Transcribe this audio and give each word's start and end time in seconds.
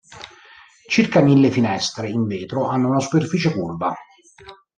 Circa 0.89 1.21
mille 1.21 1.51
finestre 1.51 2.07
in 2.09 2.25
vetro 2.25 2.65
hanno 2.65 2.89
una 2.89 2.99
superficie 3.01 3.51
curva. 3.53 3.95